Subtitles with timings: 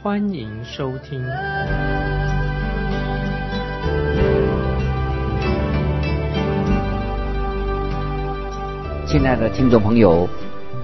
[0.00, 1.20] 欢迎收听。
[9.08, 10.28] 亲爱的听众朋友，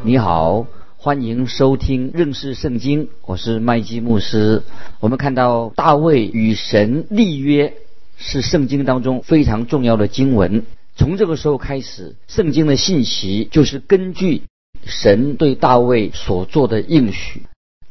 [0.03, 4.61] 你好，欢迎收听认识圣经，我是麦基牧师。
[4.99, 7.73] 我们看到大卫与神立约，
[8.17, 10.65] 是圣经当中非常重要的经文。
[10.97, 14.43] 从这个时候开始，圣经的信息就是根据
[14.85, 17.43] 神对大卫所做的应许。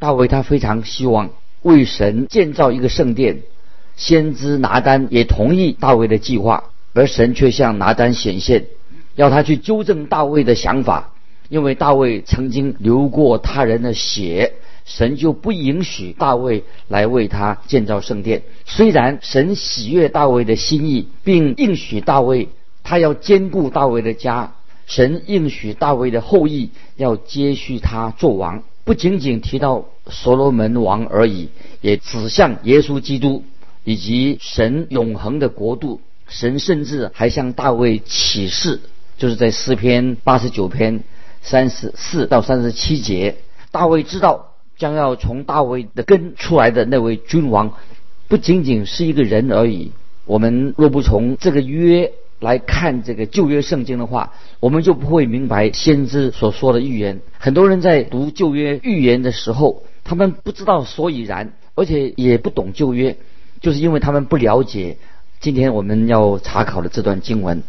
[0.04, 1.30] 大卫他非常希望
[1.62, 3.44] 为神建造一个圣殿，
[3.96, 8.66] 先知拿单也同意大卫的计划，而神却向拿单显现，
[9.16, 11.14] 要他去纠正大卫的想法，
[11.48, 18.42] 因为大卫曾经流过他人的血，神就不允许大卫来为他建造圣殿。
[18.66, 22.50] 虽然神喜悦大卫的心意，并应许大卫。
[22.84, 31.50] 他要兼顾大卫的家，神应许大卫的后裔要接续他做王，不仅仅提到所罗门王而已，
[31.82, 33.44] 也指向耶稣基督
[33.84, 36.02] 以及神永恒的国度。
[36.28, 38.80] 神甚至还向大卫启示，
[39.18, 41.04] 就是在诗篇八十九篇
[41.42, 43.36] 三十四到三十七节，
[43.72, 47.74] 大卫知道将要从大卫的根出来的那位君王，
[48.28, 49.92] 不仅仅是一个人而已。
[50.26, 52.12] 我们若不从这个约，
[52.44, 57.22] 来看这个旧约圣经的话，我们就不会明白先知所说的预言。
[57.40, 63.16] 很多人在读旧约预言的时候，他们不知道所以然，而且也不懂旧约，
[63.62, 64.98] 就是因为他们不了解
[65.40, 67.62] 今天我们要查考的这段经文《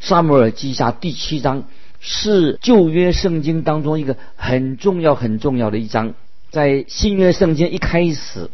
[0.00, 1.64] 萨母尔记下》第七章，
[1.98, 6.14] 是旧约圣经当中一个很重要、很重要的一章。
[6.50, 8.48] 在新约圣经一开始，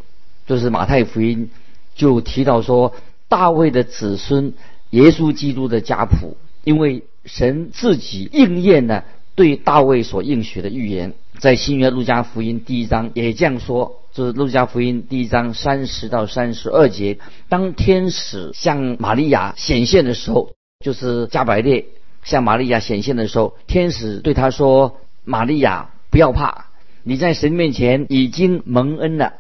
[0.47, 1.51] 就是马太福音
[1.95, 2.95] 就提到说，
[3.29, 4.55] 大卫的子孙。
[4.91, 9.05] 耶稣基督的家谱，因为神自己应验了
[9.35, 20.53] 对大卫所应许的预言，在新约路加福音第一章也这样说，就是路加福音第一章三十到三十二节，当天使向玛利亚显现的时候，
[20.85, 21.87] 就是加百列
[22.23, 26.67] 向玛利亚显现的时候，天使对他说：“玛利亚，不要怕，
[27.03, 29.35] 你在神面前已经蒙恩了，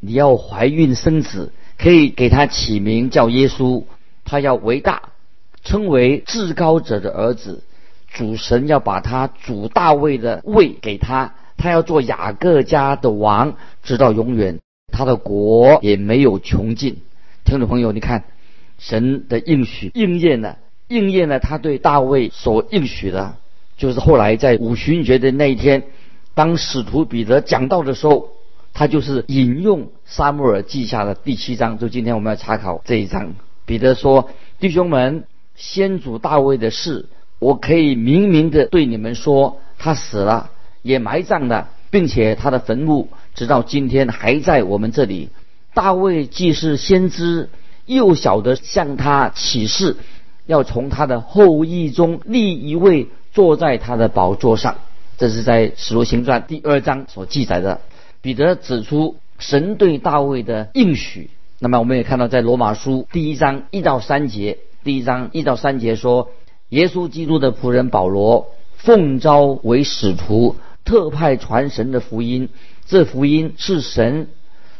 [0.00, 3.84] 你要怀孕生子，可以给他起名叫耶稣。”
[4.26, 5.02] 他要为大，
[5.64, 7.62] 称为至高者的儿子。
[8.08, 14.58] 主神要把他主大卫的位给他，他要做雅各家的王，直到永远。
[14.90, 16.98] 他的国也没有穷尽。
[17.44, 18.24] 听众朋友，你看
[18.78, 20.58] 神的应许应验了，
[20.88, 23.36] 应验了他对大卫所应许的，
[23.76, 25.82] 就是后来在五旬节的那一天，
[26.34, 28.30] 当使徒彼得讲道的时候，
[28.72, 31.78] 他就是引用撒母耳记下的第七章。
[31.78, 33.34] 就今天我们要查考这一章。
[33.66, 35.24] 彼得说：“弟兄们，
[35.56, 37.06] 先祖大卫的事，
[37.40, 40.50] 我可以明明的对你们说，他死了，
[40.82, 45.30] 也埋葬了，并且他的坟墓直到今天还在我们这里。
[45.74, 47.50] 大卫既是先知，
[47.86, 49.96] 又晓得向他起誓，
[50.46, 54.76] 要从他的后裔中立一位坐在他的宝座上。
[55.18, 57.80] 这是在使徒行传第二章所记载的。
[58.22, 66.30] 彼得指出神对大卫的应许。”那么我们也看到，在罗马书第一章一到三节，第一章一到三节说，
[66.68, 72.50] 耶稣基督的仆人保罗奉召为使徒，特派传神的福音。
[72.84, 74.28] 这福音是神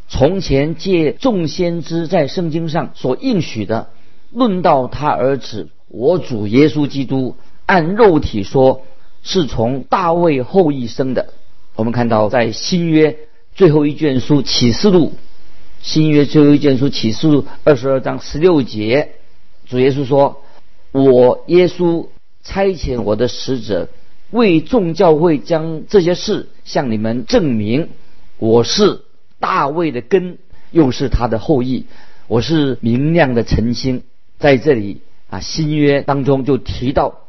[0.06, 3.88] 从前借众先知在圣经上所应许的，
[4.30, 8.82] 论到他儿子我主耶稣基督，按肉体说
[9.22, 11.28] 是从大卫后裔生的。
[11.74, 13.16] 我们看到在新约
[13.54, 15.12] 最后一卷书启示录。
[15.86, 19.12] 新约最后一卷书启示录二十二章十六节，
[19.66, 20.42] 主耶稣说
[20.90, 22.08] ：“我耶稣
[22.42, 23.88] 差遣我的使者，
[24.32, 27.90] 为众教会将这些事向你们证明。
[28.38, 29.02] 我是
[29.38, 30.38] 大卫的根，
[30.72, 31.86] 又是他的后裔。
[32.26, 34.02] 我是明亮的晨星。”
[34.40, 37.20] 在这里啊，新约当中就提到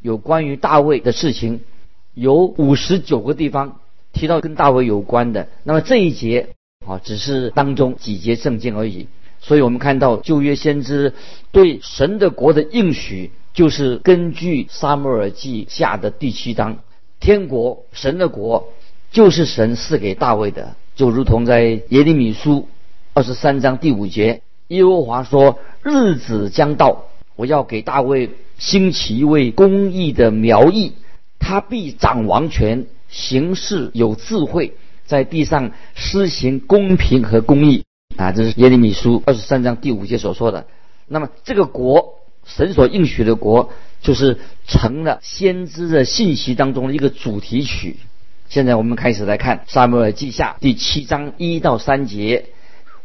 [0.00, 1.60] 有关于大卫的事情，
[2.14, 3.78] 有五十九个地方
[4.14, 5.48] 提到跟大卫有关的。
[5.64, 6.48] 那么这一节。
[6.86, 9.06] 啊，只是当中几节圣经而已。
[9.38, 11.12] 所以我们看到旧约先知
[11.52, 16.78] 对神的国的应许，就是根据撒母耳记下的第七章，
[17.20, 18.72] 天国神的国
[19.10, 22.68] 就是神赐给大卫的，就如同在耶利米书
[23.12, 27.06] 二十三章第五节，耶和华说：“日子将到，
[27.36, 30.92] 我要给大卫兴起一位公义的苗裔，
[31.38, 34.74] 他必掌王权，行事有智慧，
[35.10, 37.84] 在地上施行公平和公义。”
[38.16, 40.66] 啊，这是耶利米书二十三章第五节所说的。
[41.08, 43.70] 那么这个国，神所应许的国，
[44.00, 47.96] 就是成了先知的信息当中的一个主题曲。
[48.48, 52.46] 现在我们开始来看《撒母耳记下》第七章一到三节。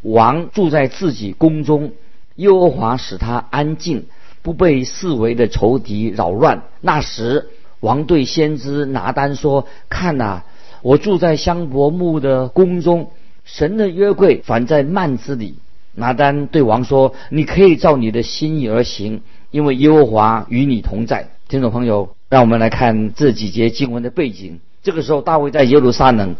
[0.02, 1.92] 王住在自己宫中，
[2.36, 4.06] 耶和华使他安静，
[4.42, 6.62] 不被四围的仇敌扰乱。
[6.80, 7.48] 那时，
[7.80, 10.44] 王对先知拿单说：“看呐，
[10.82, 13.10] 我住在香柏木的宫中，
[13.44, 15.56] 神的约柜反在幔子里。”
[15.98, 24.60] 拿单对王说：“你可以照你的心意而行，因为耶和华与你同在。”听众朋友，让我们来看这几节经文的背景。
[24.82, 26.36] 这个时候，大卫在耶路撒冷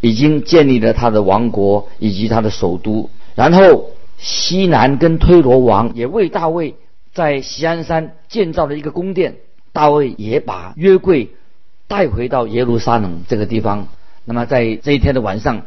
[0.00, 3.10] 已经建立了他的王国以及他的首都。
[3.34, 6.76] 然后，西南跟推罗王也为大卫
[7.12, 9.36] 在锡安山建造了一个宫殿。
[9.72, 11.30] 大卫也把约柜
[11.90, 13.88] 带回到耶路撒冷这个地方。
[14.24, 15.62] 那么，在这一天的晚上。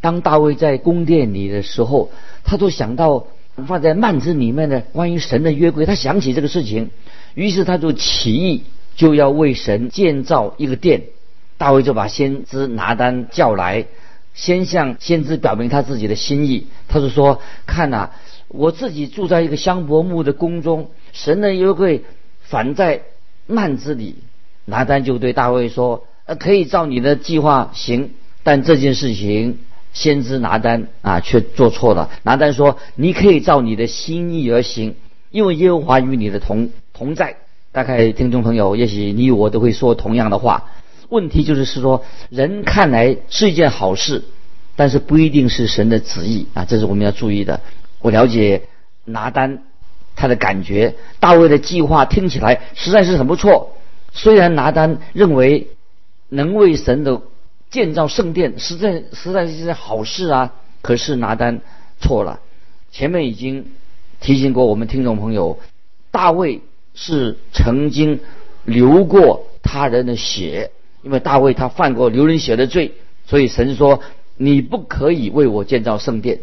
[0.00, 2.10] 当大卫在宫殿里的时候，
[2.44, 3.26] 他就想到
[3.66, 6.90] 放在幔子里面的关于神的约柜，他想起这个事情，
[7.34, 8.64] 于是他就起意
[8.94, 11.02] 就要为神建造一个殿。
[11.58, 13.86] 大卫就把先知拿单叫来，
[14.34, 16.66] 先向先知表明他自己的心意。
[16.88, 18.10] 他就说：“看呐，
[18.46, 22.04] 我自己住在一个香柏木的宫中，神的约柜
[22.42, 23.02] 反在
[23.48, 24.16] 幔子里。”
[24.68, 28.10] 拿单就对大卫说：“呃，可以照你的计划行，
[28.42, 29.58] 但这件事情。”
[29.94, 32.10] 先知拿单啊，却做错了。
[32.22, 34.94] 拿单说：“你可以照你的心意而行，
[35.30, 37.36] 因为耶和华与你的同同在。”
[37.72, 40.70] 大概听众朋友，也许你我都会说同样的话。
[41.08, 44.24] 问题就是是说，人看来是一件好事，
[44.76, 47.60] 但是不一定是神的旨意啊，这是我们要注意的。
[48.00, 48.62] 我了解
[49.06, 49.62] 拿单
[50.14, 53.72] 他的感觉，大卫的计划听起来实在是很不错。
[54.12, 55.68] 虽然拿单认为
[56.28, 57.22] 能为神的。
[57.70, 60.54] 建造圣殿实在实在是件好事啊！
[60.80, 61.60] 可是拿单
[62.00, 62.40] 错了。
[62.90, 63.66] 前面已经
[64.20, 65.58] 提醒过我们听众朋友，
[66.10, 66.62] 大卫
[66.94, 68.20] 是曾经
[68.64, 70.70] 流过他人的血，
[71.02, 72.94] 因为大卫他犯过流人血的罪，
[73.26, 74.00] 所以神说
[74.38, 76.38] 你不可以为我建造圣殿。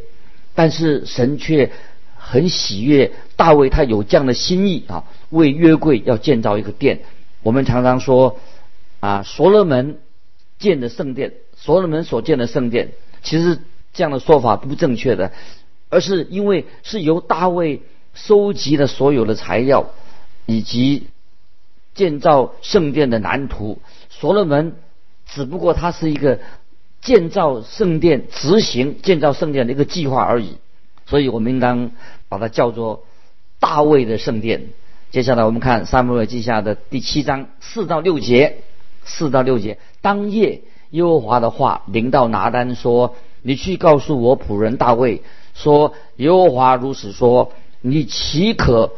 [0.54, 1.72] 但是神却
[2.16, 7.00] 很喜悦大卫，他有这样的心意啊，为约柜要建造一个殿。
[7.46, 8.40] 我们常常说
[9.00, 10.00] 啊，所罗门。
[10.58, 13.60] 建的圣殿，所罗门所建的圣殿，其实
[13.94, 15.34] 这样的说法不正确的，
[15.90, 17.82] 而是因为是由大卫
[18.14, 19.90] 收集了所有的材料，
[20.46, 21.08] 以及
[21.94, 24.78] 建造圣殿的蓝图，所罗门
[25.28, 26.40] 只不过他是一个
[27.02, 30.56] 建造圣殿、执行建造圣殿的一个计划而已，
[31.06, 31.92] 所以我们应当
[32.30, 33.04] 把它叫做
[33.60, 34.68] 大卫的圣殿。
[35.12, 38.58] 接下来我们看《撒母耳记下》的第七章四到六节。
[39.08, 45.22] 四到六节，当夜耶和华的话临到拿单说：“你去告诉我仆人大卫
[45.54, 48.94] 说，耶和华如此说：你岂可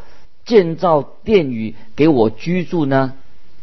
[0.46, 3.16] 建造殿宇给我居住呢？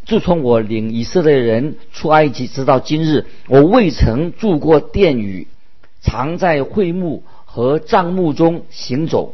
[0.05, 5.49] 自从我领以色列人出埃及直到今日，我未曾住过殿宇，
[6.03, 9.33] 常在会幕和帐幕中行走。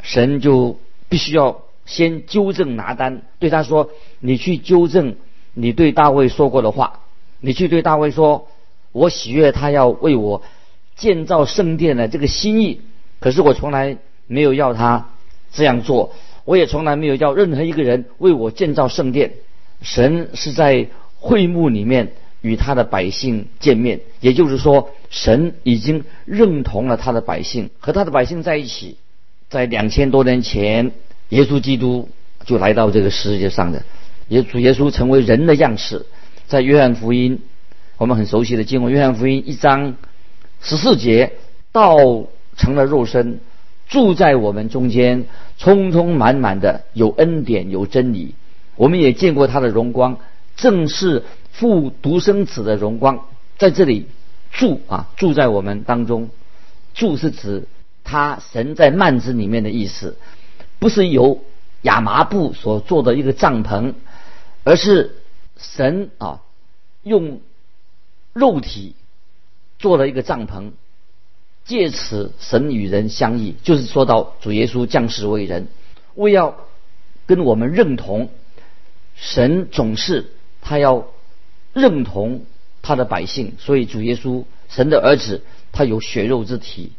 [0.00, 0.78] 神就
[1.08, 5.16] 必须要先纠正拿单，对他说：你去纠正。”
[5.54, 7.00] 你对大卫说过的话，
[7.38, 8.48] 你去对大卫说
[8.92, 10.40] ：“我喜悦他要为我
[10.96, 12.80] 建造圣殿的这个心意。”
[13.20, 15.10] 可是我从来没有要他
[15.52, 16.14] 这样做，
[16.46, 19.32] 我也从来没有要任何一个人为我建造圣殿。
[19.82, 28.96] 神是在会幕里面与他的百姓见面，也就是说，神已经认同了他的百姓和他的百姓在一起。
[29.50, 30.92] 在两千多年前，
[31.32, 32.10] 耶稣基督
[32.44, 33.82] 就来到这个世界上的。
[34.28, 36.04] 也主耶稣成为人的样式，
[36.46, 37.40] 在约翰福音，
[37.96, 39.96] 我们很熟悉的经文，约翰福音一章
[40.60, 41.32] 十四节，
[41.72, 41.96] 道
[42.56, 43.40] 成了肉身，
[43.88, 45.24] 住在我们中间，
[45.56, 48.34] 充充满满的有恩典有真理。
[48.76, 50.18] 我们也见过他的荣光，
[50.56, 54.06] 正是父独生子的荣光，在这里
[54.50, 56.28] 住啊，住在我们当中。
[56.94, 57.68] 住是指
[58.04, 60.16] 他神在幔子里面的意思，
[60.82, 61.44] 不是由
[61.82, 63.94] 亚麻布所做的一个帐篷。
[64.64, 65.16] 而是
[65.56, 66.40] 神啊，
[67.02, 67.40] 用
[68.32, 68.94] 肉体
[69.80, 70.70] 做了一个帐篷，
[71.64, 75.66] 借此神与人相遇，就是说到主耶稣降世为人，
[76.14, 76.56] 为要
[77.26, 78.30] 跟我们认同
[79.16, 81.08] 神总是他要
[81.72, 82.44] 认同
[82.82, 86.92] 他的百姓，所以主耶稣神的儿子他有血肉之体，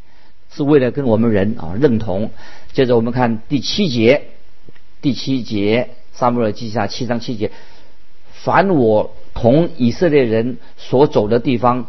[0.55, 2.29] 是为了跟我们人啊认同。
[2.74, 4.24] 接着我们看第七节，
[5.01, 7.51] 第七节撒母耳记下七章七节，
[8.31, 11.88] 凡我同以色列人所走的地方，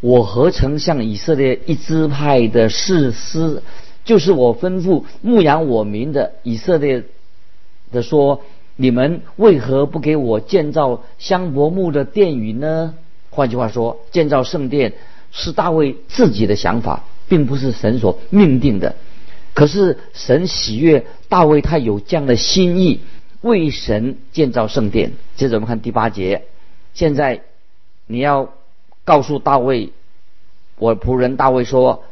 [0.00, 3.62] 我何曾向以色列一支派的士师，
[4.04, 7.04] 就是我吩咐牧养我民的以色列
[7.92, 8.42] 的说，
[8.76, 12.94] 你们为何不给我建造香柏木的殿宇呢？
[13.30, 14.94] 换句话说，建造圣殿
[15.32, 18.94] 是大卫自己的想法，并不是神所命定的。
[19.54, 23.00] 可是神喜悦大卫，他有这样的心意，
[23.40, 25.12] 为神建造圣殿。
[25.36, 26.42] 接着我们看第八节，
[26.94, 27.42] 现在
[28.06, 28.52] 你要
[29.04, 29.90] 告诉大卫，
[30.78, 32.04] 我仆人大卫说：“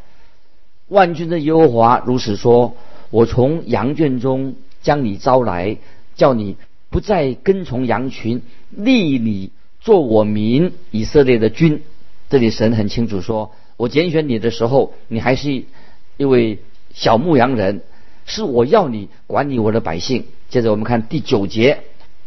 [0.89, 2.77] 万军的耶和华如此说：
[3.11, 5.77] 我从羊圈中将你招来，
[6.17, 6.57] 叫你
[6.91, 9.51] 不再跟从羊群，立你。”
[9.85, 11.83] 做我民以色列的君，
[12.31, 15.65] 这里神很清楚说，我拣选你的时候，你还是
[16.17, 16.59] 一位
[16.93, 17.83] 小牧羊人，
[18.25, 20.27] 是我要你管理我的百姓。
[20.49, 21.81] 接着我们看第九节，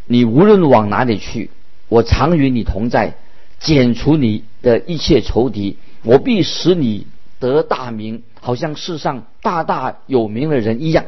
[0.06, 1.50] 你无论往哪里去，
[1.88, 3.16] 我常与你同在，
[3.60, 7.08] 剪除你的一切仇敌，我必使你
[7.39, 11.06] 得大名，好像世上大大有名的人一样。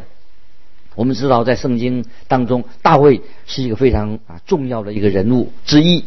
[0.96, 6.06] 我们知道，在圣经当中，大卫是一个非常啊重要的一个人物之一。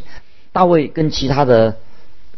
[0.53, 1.77] 大卫跟其他的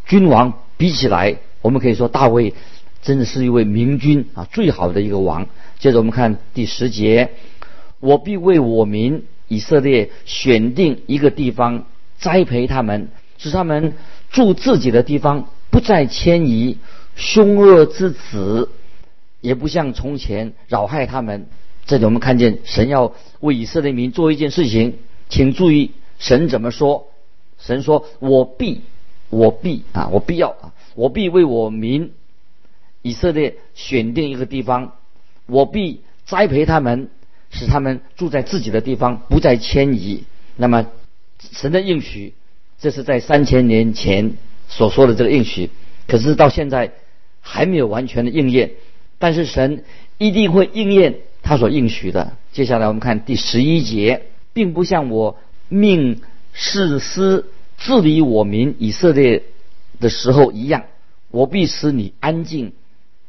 [0.06, 2.52] 君王比起来，我们可以说大卫
[3.00, 5.46] 真的是一位明君啊，最好的一个王。
[5.78, 7.30] 接着我们看第十节，
[8.00, 11.86] 我必为我民以色列选定一个地方，
[12.18, 13.94] 栽培他们，使他们
[14.30, 16.76] 住自己的地方，不再迁移。
[17.16, 18.68] 凶恶之子
[19.40, 21.46] 也不像从前扰害他们。
[21.86, 24.98] 这里我们看见神要为以色列民做一件事情，
[25.30, 27.06] 请注意神怎么说。
[27.58, 28.82] 神说：“我必，
[29.30, 32.12] 我必啊，我必要啊，我必为我民
[33.02, 34.92] 以色列选定一个地方，
[35.46, 37.08] 我必栽培他们，
[37.50, 40.24] 使他们住在自己的地方，不再迁移。
[40.56, 40.86] 那么，
[41.52, 42.34] 神的应许，
[42.80, 44.34] 这是在三千年前
[44.68, 45.70] 所说的这个应许，
[46.06, 46.92] 可是到现在
[47.40, 48.72] 还没有完全的应验。
[49.18, 49.84] 但是神
[50.18, 52.36] 一定会应验他所应许的。
[52.52, 54.22] 接下来我们看第十一节，
[54.52, 56.20] 并不像我命
[56.52, 57.46] 士师。”
[57.76, 59.42] 治理我民以色列
[60.04, 60.84] 的时候一样，
[61.30, 62.72] 我必使你安静，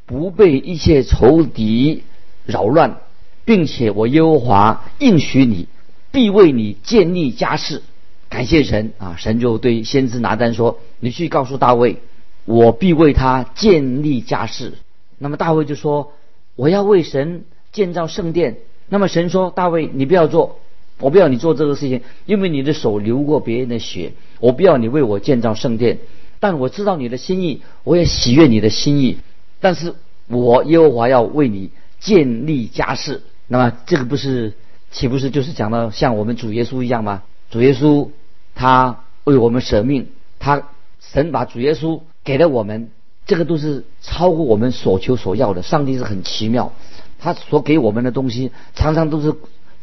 [0.05, 2.03] 不被一切仇敌
[2.46, 2.98] 扰乱，
[3.46, 5.70] 并且我耶和华应许你，
[6.12, 7.82] 必为你建立家室。
[8.27, 9.15] 感谢神啊！
[9.17, 12.01] 神就对先知拿单说：“你去告诉大卫，
[12.44, 14.74] 我必为他建立家室。”
[15.17, 16.12] 那么大卫就说
[16.58, 18.58] ：“我要为神建造圣殿。”
[18.89, 20.60] 那么神说：“大卫，你不要做。”
[21.00, 24.12] 我不要你做这个事情，因为你的手流过别人的血。
[24.41, 26.00] 我不要你为我建造圣殿，
[26.46, 29.18] 但我知道你的心意，我也喜悦你的心意。
[29.60, 29.96] 但是
[30.28, 33.24] 我耶和华要为你建立家室。
[33.48, 34.54] 那么这个不是
[34.92, 37.24] 岂不是就是讲到像我们主耶稣一样吗？
[37.50, 38.10] 主耶稣
[38.54, 42.92] 他为我们舍命，他神把主耶稣给了我们，
[43.25, 45.64] 这个都是超过我们所求所要的。
[45.64, 46.74] 上帝是很奇妙，
[47.18, 49.34] 他所给我们的东西常常都是。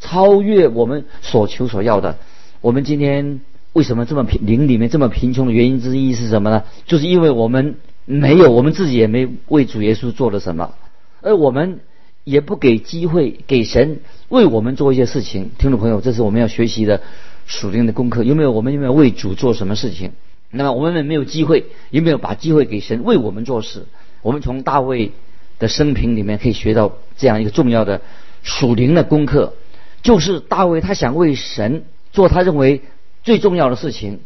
[0.04, 2.18] 超越我们所求所要的。
[2.60, 3.40] 我们今天
[3.72, 6.64] 为什么这么贫灵里面这么贫穷的原因之一是什么呢？
[6.86, 10.74] 就是因为我们没有，我们自己也没为主耶稣做了什么，
[11.20, 11.80] 而我们
[12.24, 15.50] 也不给机会给神为我们做一些事情。
[15.58, 17.00] 听众朋友，这是我们要学习的
[17.46, 18.24] 属灵的功课。
[18.24, 20.12] 有没有我们有没有为主做什么事情？
[20.50, 23.86] 那么我们没有机会，有没有把机会给神为我们做事？
[24.20, 25.12] 我们从大卫
[25.58, 28.02] 的生平里面可以学到这样一个重要的
[28.42, 29.54] 属灵的功课。
[30.02, 32.82] 就是大卫，他想为神做他认为
[33.22, 34.20] 最重要的事情。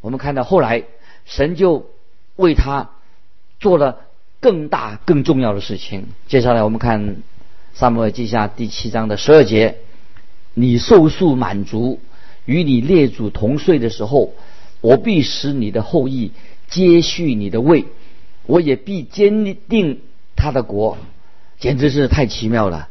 [0.00, 0.84] 我们看到后来，
[1.24, 1.90] 神就
[2.36, 2.90] 为他
[3.58, 4.00] 做了
[4.40, 6.06] 更大、更重要的事情。
[6.26, 7.00] 接下来我们看
[7.74, 9.76] 《撒母耳记下》第七章的十二节：
[10.54, 12.00] 你受数满足，
[12.46, 14.32] 与你列祖同睡的时候，
[14.80, 16.32] 我必使你的后裔
[16.68, 17.84] 接续你的位，
[18.46, 20.00] 我也必坚定
[20.36, 20.96] 他的国。
[21.58, 22.88] 简直是太奇妙了！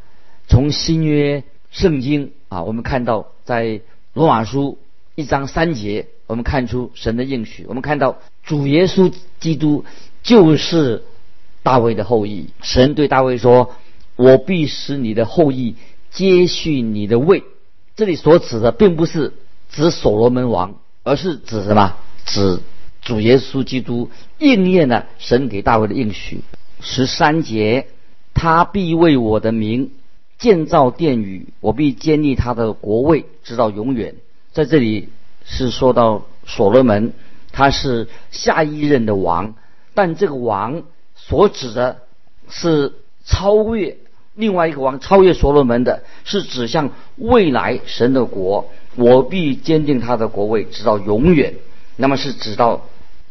[0.48, 1.44] 从新约。
[1.72, 3.82] 圣经啊，我们看到在
[4.13, 4.79] 罗马书
[5.19, 7.65] 一章三节，我们看出神的应许。
[7.67, 9.83] 我们看到主耶稣基督
[10.23, 11.03] 就是
[11.61, 12.51] 大卫的后裔。
[12.61, 13.75] 神对大卫说
[14.15, 15.75] ：“我必使你的后裔
[16.09, 17.43] 接续你的位。”
[17.97, 19.33] 这里所指的并不是
[19.69, 21.97] 指所罗门王，而是指什么？
[22.23, 22.61] 指
[23.01, 26.39] 主耶稣基督应验了神给大卫的应许。
[26.79, 27.88] 十三节，
[28.33, 29.91] 他必为我的名。
[30.38, 34.15] 建造殿宇，我必建立他的国位，直到永远。
[34.51, 35.10] 在这里
[35.46, 37.13] 是说到所罗门，
[37.51, 39.56] 他是下一任的王，
[39.94, 40.84] 但这个王
[41.15, 42.00] 所指的
[42.50, 42.94] 是
[43.25, 43.98] 超越
[44.34, 48.70] 另外一个王，超越所罗门的，是指向未来神的国。
[48.96, 51.53] 我必坚定他的国位，直到永远。
[51.96, 52.86] 那么是直到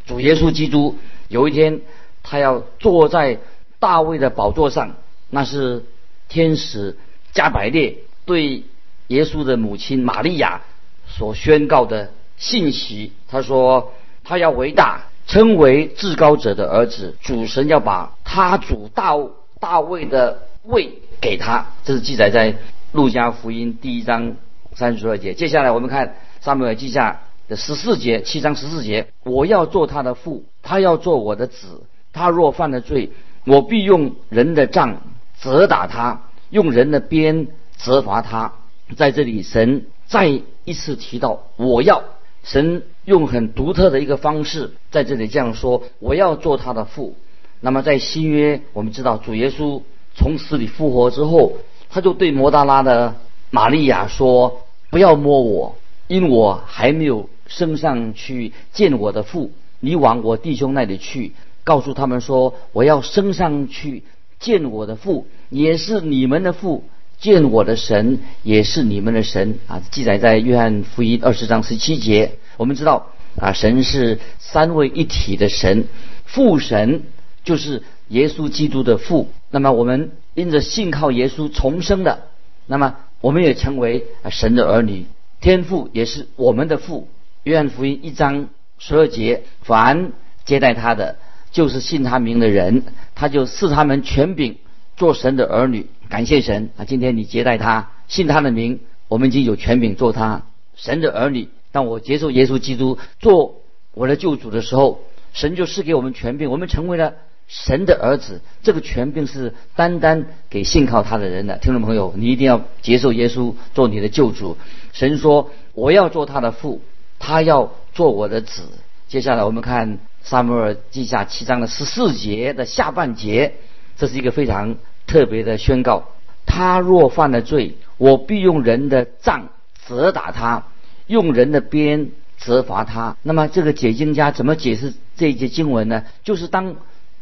[0.06, 0.96] 主耶稣基督
[1.28, 1.80] 有一天，
[2.22, 3.40] 他要坐在
[3.78, 4.94] 大卫的宝座上。
[5.30, 5.84] 那是
[6.28, 6.96] 天使
[7.32, 8.62] 加百列对
[9.08, 10.62] 耶稣的母亲玛利亚
[11.08, 13.12] 所宣告的信息。
[13.28, 17.16] 他说：“他要伟大，称为至高者的儿子。
[17.20, 19.14] 主神要把他主大
[19.58, 22.56] 大卫的位给他。”这是记载在
[22.92, 24.36] 路加福音第一章。
[24.74, 31.82] 三十二节，接下来我们看撒母耳记下的十四节，七章十四节，我要做他的父，他要做我的子。
[32.12, 33.10] 他若犯了罪，
[33.44, 35.02] 我必用人的杖
[35.36, 38.52] 责打他，用人的鞭责罚他。
[38.96, 42.02] 在这里，神再一次提到我要，
[42.42, 47.14] 神用很独特的一个方式在这里这样说：我要做他的父。
[47.60, 49.82] 那么在新约，我们知道主耶稣
[50.16, 51.58] 从死里复活之后，
[51.90, 53.14] 他就对摩大拉的
[53.50, 54.62] 玛利亚说。
[54.90, 59.50] 不要摸我，因我还没有升上去见我的父。
[59.80, 64.02] 你往我弟兄那里去，告诉他们说，我要升上去
[64.40, 66.84] 见我的父，也是你们的父；
[67.20, 69.58] 见我的神，也是你们的神。
[69.66, 72.32] 啊，记载在约翰福音二十章十七节。
[72.56, 75.86] 我们知道啊，神是三位一体的神，
[76.24, 77.02] 父神
[77.44, 79.30] 就是耶稣基督的父。
[79.50, 82.28] 那么我们因着信靠耶稣重生的，
[82.66, 82.96] 那么。
[83.20, 85.04] 我们也成为神的儿女，
[85.40, 87.08] 天父也是我们的父。
[87.42, 88.48] 约翰福音一章
[88.78, 90.12] 十二节，凡
[90.44, 91.16] 接待他的，
[91.50, 92.84] 就是信他名的人，
[93.16, 94.58] 他就赐他们权柄，
[94.96, 95.86] 做神的儿女。
[96.08, 96.84] 感谢神啊！
[96.84, 100.42] 今天你接待他，信他的名，我们已经有权柄做他
[100.74, 101.48] 神的儿女。
[101.72, 103.62] 当我接受耶稣基督做
[103.94, 105.00] 我的救主的时候，
[105.32, 107.14] 神就赐给我们权柄，我们成为了。
[107.50, 111.56] 神的儿子，这个权柄是单单给信靠他的人的。
[111.56, 114.58] 听众朋友，你一定要接受耶稣做你的救主。
[114.92, 116.82] 神说：“我要做他的父，
[117.18, 118.64] 他要做我的子。”
[119.08, 123.54] 接下来我们看撒母耳记下七章的十四节的下半节，
[123.96, 124.76] 这是一个非常
[125.08, 126.04] 特别的宣告：
[126.46, 129.48] 他若犯了罪，我必用人的杖
[129.84, 130.68] 责打他，
[131.08, 133.16] 用人的鞭责罚他。
[133.24, 136.04] 那么这个解经家怎么解释这一节经文呢？
[136.22, 136.76] 就是当。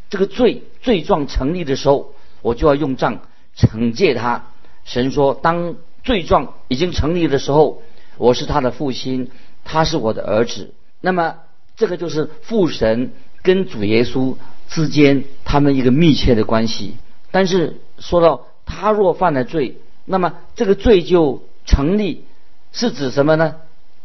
[0.08, 3.22] 这个罪罪状成立的时候，我就要用杖
[3.56, 4.44] 惩戒他。
[4.84, 7.82] 神说，当罪状已经成立的时候，
[8.16, 9.32] 我是他的父亲，
[9.64, 10.72] 他是我的儿子。
[11.00, 11.34] 那么，
[11.76, 13.10] 这个就是父神
[13.42, 14.36] 跟主耶稣
[14.68, 16.94] 之间他们一个密切的关系。
[17.30, 22.24] 但是说到他若犯了罪，那么这个罪就成立，
[22.72, 23.56] 是指什么呢？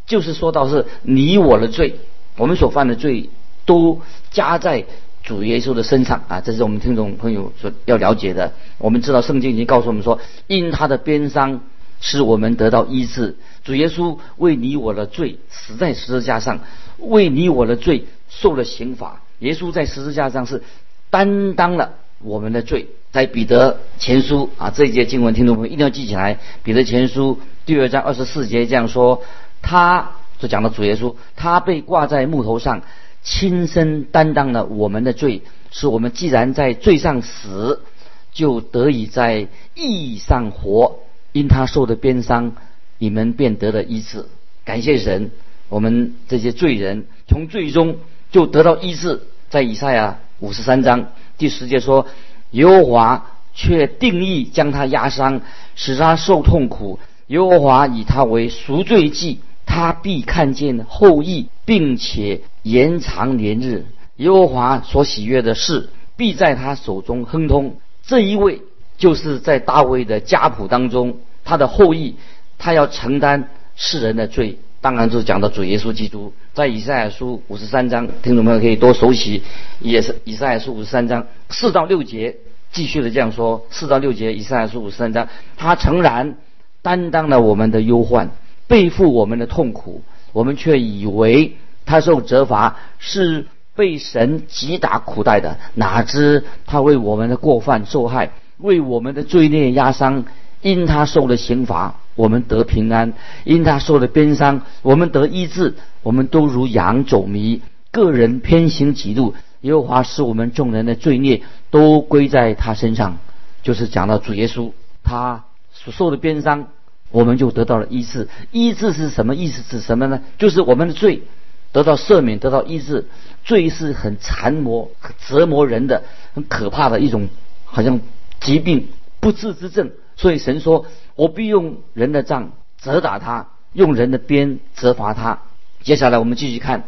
[0.06, 1.96] 就是说到是你我的罪，
[2.38, 3.30] 我们所犯的罪
[3.66, 4.86] 都加在。
[5.24, 8.54] 主耶稣的身上啊，这是我们听众朋友所要了解的。
[8.80, 11.62] 我们知道圣经已经告诉我们说，因他的鞭伤，
[12.00, 13.38] 使我们得到医治。
[13.64, 16.62] 主耶稣为你我的罪死在十字架上，
[16.98, 19.22] 为你我的罪受了刑罚。
[19.38, 20.64] 耶稣在十字架上是
[21.12, 22.88] 担当了我们的罪。
[23.12, 26.40] 在彼得前书啊这一节经文，听众朋友一定要记起来。
[26.64, 29.22] 彼得前书第二章二十四节这样说：
[29.62, 32.82] 他就讲到主耶稣，他被挂在木头上。
[33.24, 37.84] 亲身担当了我们的罪，使我们既然在罪上死，
[38.32, 41.02] 就得以在义上活。
[41.32, 42.56] 因他受的鞭伤，
[42.98, 44.26] 你们便得了医治。
[44.66, 45.30] 感谢神，
[45.70, 47.98] 我们这些罪人从罪中
[48.32, 49.22] 就得到医治。
[49.52, 52.08] 在以赛亚五十三章第十节说
[52.52, 55.42] ：“耶和华却定义将他压伤，
[55.76, 57.00] 使他受痛苦。
[57.28, 63.86] 耶和华以他为赎罪祭。”他必看见后裔，并且延长年日。
[64.18, 67.76] 耶和华所喜悦的事，必在他手中亨通。
[68.06, 68.64] 这一位
[68.98, 72.16] 就是在大卫的家谱当中，他的后裔，
[72.58, 74.60] 他要承担世人的罪。
[74.82, 79.44] 当然，就是讲到主耶稣基督，在以赛亚书五十三章，听众朋友可以多熟悉，
[79.80, 82.38] 也是以赛亚书五十三章四到六节，
[82.72, 86.36] 继续的这样说：四到六节，以赛亚书五十三章，他诚然
[86.82, 88.32] 担当了我们的忧患。
[88.68, 90.02] 背负我们的痛苦，
[90.34, 100.26] 我们却以为他受责罚是被神击打苦待的，哪知他为我们的过犯受害，为我们的罪孽压伤。
[100.62, 105.76] 因他受了刑罚，我们得平安；因他受了鞭伤，我们得医治。
[106.04, 109.36] 我们都如羊走迷，个人偏行己路。
[109.62, 113.20] 耶和华使我们众人的罪孽都归在他身上，
[113.62, 114.72] 就是讲到主耶稣
[115.04, 116.68] 他所受的鞭伤。
[117.12, 118.30] 我们就得到了医治。
[118.52, 119.62] 医治是什么意思？
[119.64, 120.22] 指什么呢？
[120.38, 121.24] 就是我们的罪
[121.72, 123.06] 得到赦免，得到医治。
[123.44, 124.90] 罪是很残磨、
[125.28, 127.28] 折磨人的、很可怕的一种，
[127.66, 128.00] 好像
[128.40, 128.88] 疾病、
[129.20, 129.92] 不治之症。
[130.16, 135.42] 所以神说：“我必用人的杖责打他，用人的鞭责罚他。”
[135.84, 136.80] 接下来我们继续看《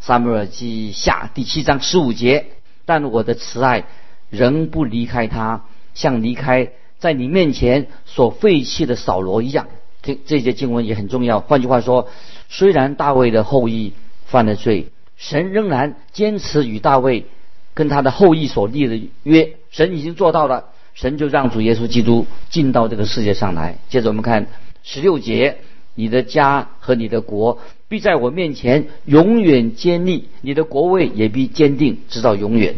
[0.00, 2.46] 撒母耳记下》第七章十五节。
[2.86, 3.84] 但我的慈爱
[4.30, 9.68] 仍不离开他，像离开在你面前所废弃的扫罗一样。
[10.02, 11.38] 这这节经文也很重要。
[11.38, 12.08] 换句话说，
[12.48, 13.92] 虽然大卫的后裔
[14.24, 17.26] 犯了罪，神仍然坚持与大卫
[17.74, 19.56] 跟他的后裔所立的约。
[19.70, 23.78] 神已经做到了，神就让主耶稣基督进到这个世界上来。
[23.88, 24.46] 接着我们看
[24.82, 25.58] 十六节：
[25.94, 32.76] 你的家和你的国必在我面前永远坚立，你的国位也必坚定，直到永远。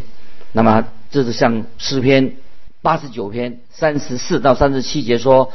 [0.53, 2.35] 那么这是像诗篇
[2.81, 5.53] 八十九篇三十四到三十七节说。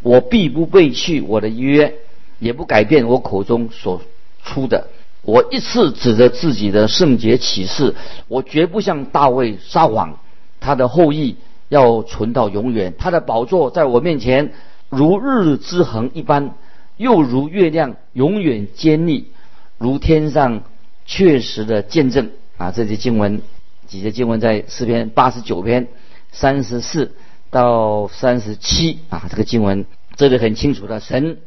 [0.00, 1.92] 我必不背弃我的约，
[2.38, 4.00] 也不改变我口中所
[4.44, 4.86] 出的。
[5.22, 7.96] 我一次指着自己的圣洁启示，
[8.28, 10.20] 我绝不向大卫撒谎。
[10.60, 11.34] 他的后裔
[11.68, 14.52] 要存到永远，他的宝座在我面前
[14.88, 16.54] 如日之恒一般，
[16.96, 19.32] 又如月亮永远坚立，
[19.78, 20.62] 如天上
[21.06, 22.70] 确实的见证啊！
[22.70, 23.42] 这些经文，
[23.86, 25.88] 几节经文在诗篇八十九篇
[26.32, 27.12] 三十四。
[27.50, 31.38] 到三十七啊，这个经文这里很清楚的，神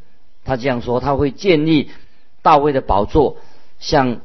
[0.43, 1.91] 他这样说，他会建立
[2.41, 3.38] 大卫的宝座，
[3.79, 4.21] 像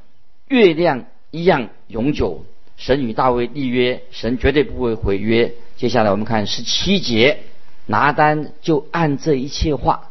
[0.48, 2.46] 月亮一样永久。
[2.78, 5.52] 神与大卫立约，神绝对不会毁约。
[5.76, 7.40] 接下来我们看十七节，
[7.84, 10.10] 拿单就按这一切话，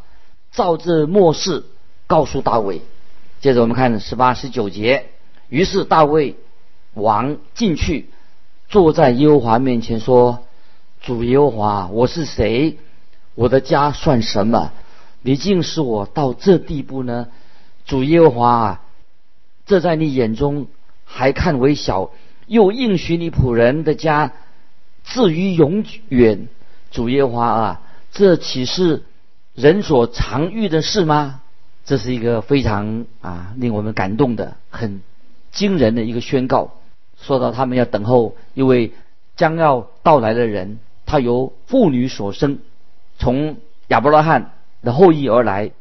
[0.51, 1.65] 照这末世
[2.07, 2.81] 告诉大卫。
[3.41, 5.07] 接着我们看十八、十九节，
[5.49, 6.35] 于是大卫
[6.93, 8.09] 王进去，
[8.69, 10.43] 坐在耶和华面前说。
[11.01, 12.79] 主耶和华，我是谁？
[13.35, 14.71] 我的家算什么？
[15.21, 17.27] 你竟使我到这地步呢？
[17.85, 18.81] 主耶和华，
[19.67, 20.65] 这在你眼中
[21.03, 22.09] 还看为小，
[22.47, 24.33] 又应许你仆人的家
[25.05, 26.47] 至于永远。
[26.91, 29.03] 主耶和华啊，这岂是
[29.53, 31.41] 人所常遇的事吗？
[31.85, 35.01] 这是一个非常啊令我们感动的、很
[35.51, 36.71] 惊人的一个宣告。
[37.21, 38.93] 说到他们要等候一位
[39.35, 40.79] 将要到来的人。
[41.05, 42.57] 他由妇女所生，
[43.19, 43.57] 从
[43.89, 45.71] 亚伯拉罕的后裔而来，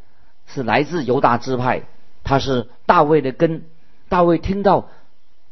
[0.46, 1.82] 是来自犹大支派。
[2.22, 3.64] 他是大卫的根。
[4.10, 4.88] 大卫听到，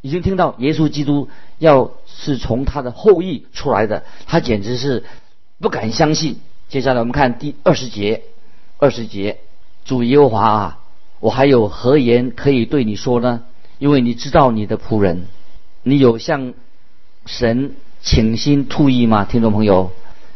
[0.02, 5.04] 已经听到耶稣基督要是从他的后裔出来的，他简直是
[5.58, 6.38] 不敢相信。
[6.68, 8.24] 接下来我们看第二十节，
[8.76, 9.38] 二十节，
[9.86, 10.78] 主耶和华啊，
[11.20, 13.42] 我还有何言可以对你说呢？
[13.78, 15.24] 因为你知道你的仆人，
[15.82, 16.52] 你有向
[17.24, 17.72] 神。
[18.04, 19.24] 倾心吐意吗？
[19.24, 19.92] 听众朋友，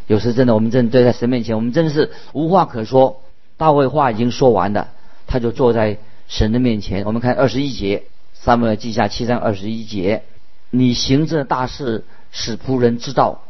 [0.07, 3.22] 有时真的，我们真的在神面前，我们真的是无话可说。
[3.57, 4.90] 大卫话已经说完了，
[5.26, 5.98] 他就坐在
[6.29, 7.05] 神的面前。
[7.07, 8.05] 我们看二十一节，
[8.47, 10.23] 撒母耳记下七章二十一节：
[10.71, 13.43] 你行这大事，使仆人知道，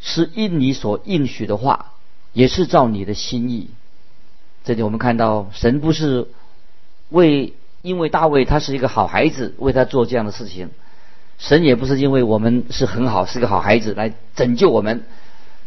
[0.00, 1.92] 是因你所应许的话，
[2.32, 3.68] 也是照你的心意。
[4.64, 6.28] 这里我们看到，神不是
[7.10, 10.70] 为因为大卫他是一个好孩子，为他做这样的事情。
[11.38, 15.02] 神也不是因为我们是很好，是个好孩子来拯救我们，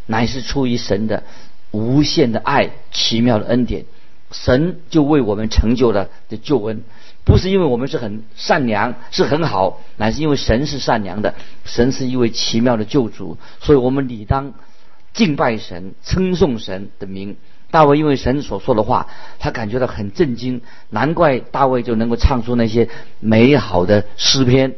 [0.07, 1.21] 乃是出于神的
[1.69, 3.85] 无限的爱、奇妙的恩典。
[4.31, 6.83] 神就为我们成就了的救恩，
[7.23, 14.53] 不是因为我们是很善良、是很好，乃是因为神是善良的，神是一位奇妙的救主，所以我们理当
[15.13, 17.37] 敬拜神、称颂神的名。
[17.69, 19.07] 大卫因为神所说的话，
[19.39, 24.75] 他感觉到很震惊，难怪大卫就能够唱出那些美好的诗篇。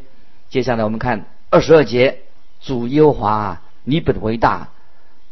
[0.49, 2.19] 接下来我们看二十二节，
[2.61, 4.69] 主耶和华，你本为大，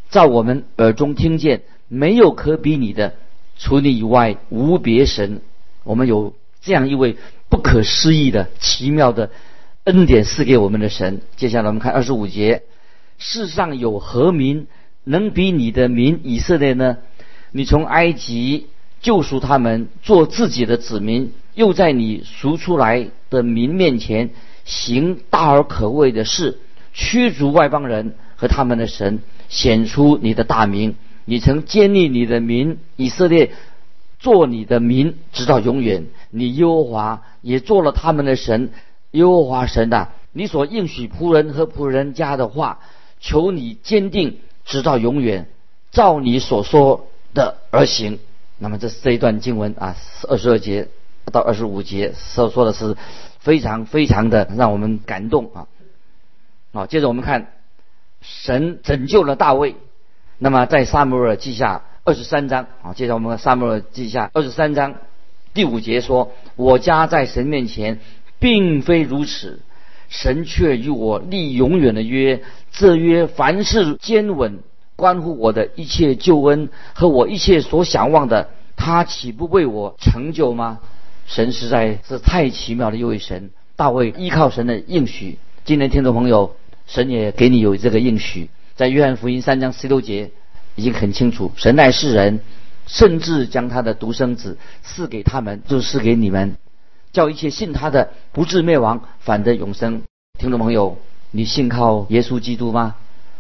[0.10, 3.14] 在我们耳中听见，没有可比你的，
[3.60, 5.42] 除你以外无别神。
[5.84, 7.18] 我们有这样一位
[7.50, 9.32] 不可思议的奇妙的
[9.84, 11.22] 恩典赐给我们的神。
[11.36, 12.64] 接下来我们看二十五节，
[13.18, 14.68] 世上有何民
[15.04, 16.98] 能比你的民以色列呢？
[17.52, 18.68] 你从埃及
[19.02, 24.30] 救赎他们，做自己的子民，又在你赎出来的民面前。
[24.64, 26.60] 行大而可畏的事，
[26.94, 29.20] 驱逐外邦人和他们的神，
[29.50, 30.96] 显出你的大名。
[31.26, 33.52] 你曾建立你的民以色列，
[34.20, 36.06] 做你的民直到永远。
[36.32, 38.72] 你耶和华也做了他们的神，
[39.12, 42.80] 耶和华神呐，你所应许仆人和仆人家的话，
[43.20, 45.48] 求你坚定直到永远，
[45.92, 48.18] 照你所说的而行。
[48.58, 49.96] 那么这是这一段经文啊，
[50.28, 50.88] 二十二节
[51.32, 52.98] 到二十五节所说的是。
[53.42, 55.66] 非常非常的让我们感动啊！
[56.74, 57.54] 好，接着我们看
[58.22, 59.76] 神拯救了大卫。
[60.38, 64.94] 那么在撒母耳记下二十三章啊，接着我们撒母耳记下二十三章
[65.54, 68.00] 第五节说：“我家在神面前
[68.40, 69.60] 并非如此，
[70.10, 72.42] 神却与我立永远的约。
[72.72, 74.60] 这约凡事坚稳
[74.96, 80.80] 关乎我的一切救恩和我一切所想望的，他岂不为我成就吗？
[81.28, 83.52] 神实在是太奇妙的一位神。
[83.76, 86.56] 大卫依靠神的应许，今天听众朋友，
[86.88, 90.32] 神也给你有这个应许，在约翰福音三章十六节
[90.76, 92.40] 已经很清楚，神爱世人，
[92.92, 96.58] 甚至将他的独生子赐给他们，就是赐给你们，
[97.14, 100.02] 叫一切信他的不至灭亡，反得永生。
[100.38, 100.98] 听众朋友，
[101.32, 102.96] 你信靠耶稣基督吗？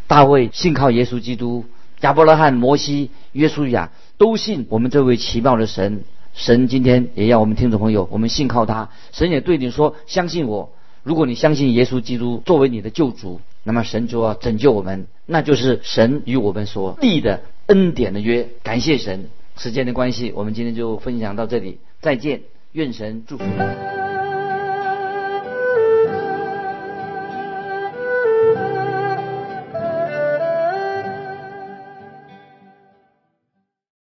[0.07, 1.65] 大卫信靠耶稣基督，
[1.99, 6.05] 亚伯拉罕、摩西、约书亚都信我们这位奇妙的神。
[6.33, 8.89] 神今天也要我们听众朋友，我们信靠他。
[9.11, 10.71] 神也对你说：“相信我。”
[11.03, 18.47] 如果你相信耶稣基督作为你的救主，那么神就要拯救我们，那就是神与我们所立的恩典的约。
[18.63, 19.29] 感谢神。
[19.57, 22.41] 时间的关系，我们今天就分享到这里，再见。
[22.73, 24.20] 愿神祝福你。